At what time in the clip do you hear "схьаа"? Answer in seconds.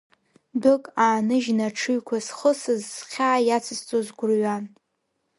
2.97-3.39